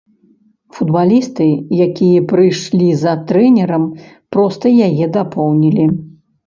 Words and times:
Футбалісты, 0.77 1.47
якія 1.87 2.25
прыйшлі 2.33 2.89
за 3.03 3.13
трэнерам, 3.33 3.87
проста 4.37 4.65
яе 4.89 5.05
дапоўнілі. 5.21 5.85